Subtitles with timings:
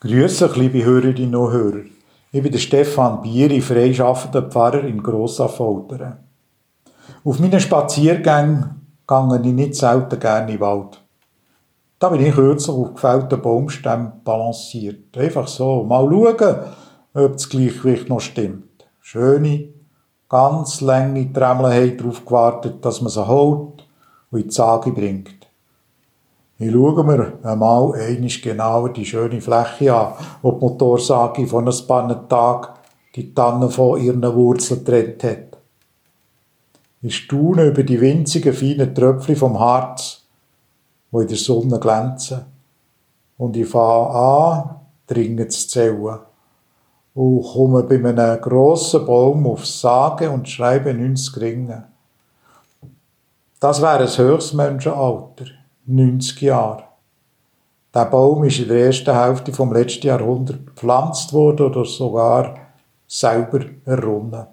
[0.00, 1.84] Grüße liebe Hörerinnen und Hörer.
[2.30, 6.18] Ich bin der Stefan Bieri, freischaffender Pfarrer in Grossaffoltern.
[7.24, 11.02] Auf meinen Spaziergängen gehe ich nicht selten gerne in den Wald.
[11.98, 15.16] Da bin ich kürzlich auf gefällten Baumstämmen balanciert.
[15.16, 16.64] Einfach so, mal schauen,
[17.14, 18.84] ob das Gleichgewicht noch stimmt.
[19.00, 19.68] Schöne,
[20.28, 23.86] ganz lange Tremmeln haben darauf gewartet, dass man sie holt
[24.30, 25.43] und in die Sage bringt.
[26.56, 31.86] Ich schaue mir einmal einmal genauer die schöne Fläche an, wo die Motorsage von ein
[31.86, 32.68] paar Tagen
[33.16, 35.58] die Tannen von ihren Wurzeln getrennt hat.
[37.02, 40.22] Ich staune über die winzigen, feinen Tröpfchen vom Harz,
[41.10, 42.42] wo in der Sonne glänzen.
[43.36, 46.18] Und ich fange an, dringend zu zählen.
[47.14, 51.84] Und komme bei einem grossen Baum aufs Sagen und schreibe 90 Ringe.
[53.60, 55.46] Das wäre ein Höchstmenschenalter.
[55.86, 56.84] 90 Jahre.
[57.94, 62.56] Der Baum ist in der ersten Hälfte vom letzten Jahrhundert gepflanzt worden oder sogar
[63.06, 64.46] selber errunden.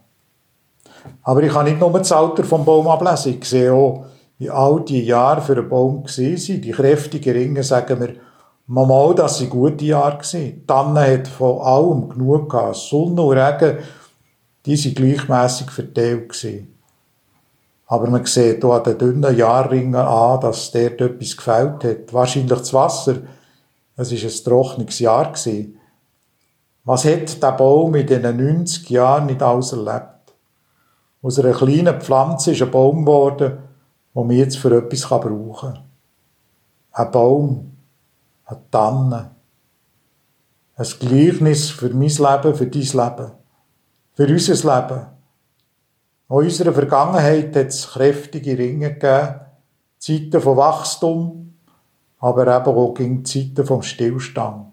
[1.23, 3.37] Aber ich kann nicht nur das Alter vom Baum ablesen.
[3.39, 4.05] Ich sehe auch,
[4.37, 6.61] wie alt die Jahre für einen Baum waren.
[6.61, 8.15] Die kräftigen Ringe sagen mir,
[8.67, 10.31] mal, dass sie gute Jahre waren.
[10.33, 12.75] Die Tanne hat von allem genug gehabt.
[12.75, 13.77] Sonne und Regen,
[14.65, 16.29] die waren gleichmässig verteilt.
[16.29, 16.80] Gewesen.
[17.91, 22.13] Aber man sieht hier an den dünnen Jahrringen an, dass dort etwas gefällt hat.
[22.13, 23.17] Wahrscheinlich das Wasser.
[23.97, 25.33] Es war ein trockenes Jahr.
[26.85, 30.33] Was hat der Baum in diesen 90 Jahren nicht alles erlebt?
[31.21, 33.57] Aus einer kleinen Pflanze ist ein Baum geworden,
[34.15, 35.83] den man jetzt für etwas brauchen kann.
[36.93, 37.77] Ein Baum,
[38.45, 39.31] eine Tanne.
[40.77, 43.31] Ein Gleichnis für mein Leben, für dein Leben,
[44.13, 45.20] für unser Leben.
[46.31, 49.41] In unserer Vergangenheit hat es kräftige Ringe gegeben,
[49.97, 51.55] Zeiten von Wachstum,
[52.19, 54.71] aber eben auch gegen Zeiten vom Stillstand.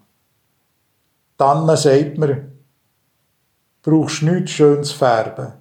[1.35, 2.53] Dann sagt man,
[3.83, 5.51] brauchst nichts schönes Färben.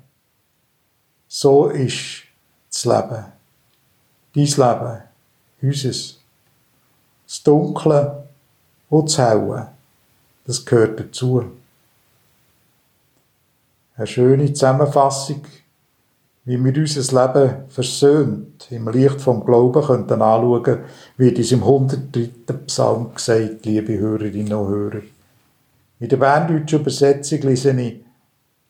[1.27, 2.23] So ist
[2.71, 3.25] das Leben.
[4.37, 5.03] Dein Leben,
[5.63, 6.21] unseres.
[7.27, 8.29] Das Dunkle
[8.89, 9.73] und das Helle,
[10.47, 11.45] das gehört dazu.
[13.97, 15.43] Eine schöne Zusammenfassung
[16.49, 20.79] wie wir unser Leben versöhnt im Licht vom Glauben könnten anschauen,
[21.19, 22.31] wird uns im 103.
[22.67, 25.03] Psalm gesagt, liebe Hörerinnen und Hörer.
[26.01, 28.01] In der berndeutschen Übersetzung lese ich,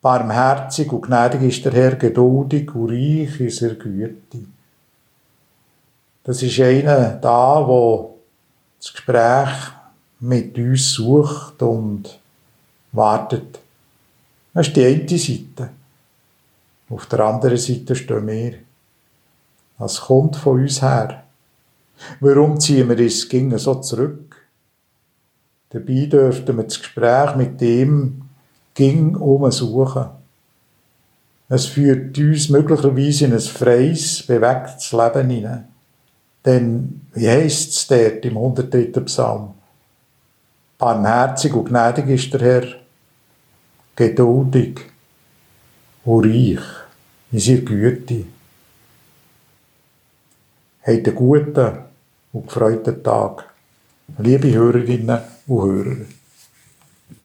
[0.02, 4.38] barmherzig und gnädig ist der Herr, geduldig und reich in seiner Güte.
[6.24, 8.18] Das ist einer da, wo
[8.80, 9.54] das Gespräch
[10.18, 12.18] mit uns sucht und
[12.90, 13.60] wartet.
[14.52, 15.77] Das ist die eine Seite.
[16.90, 18.54] Auf der anderen Seite stehen wir.
[19.76, 21.24] Was kommt von uns her?
[22.20, 24.36] Warum ziehen wir es ging so zurück?
[25.70, 28.22] Dabei dürften wir das Gespräch mit dem
[28.74, 30.06] ging umsuchen.
[31.48, 35.68] Es führt uns möglicherweise in ein freies, bewegtes Leben hinein.
[36.44, 39.00] Denn, wie heisst es dort im 103.
[39.00, 39.54] Psalm?
[40.78, 42.66] Barmherzig und gnädig ist der Herr,
[43.96, 44.80] geduldig
[46.08, 46.64] und reich
[47.32, 48.24] in seiner Güte.
[50.82, 51.78] Habt einen guten
[52.32, 53.44] und gefreuten Tag.
[54.16, 56.17] Liebe Hörerinnen und Hörer.